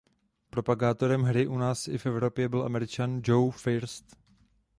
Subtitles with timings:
[0.49, 4.17] Propagátorem hry u nás i v Evropě byl Američan Joe First.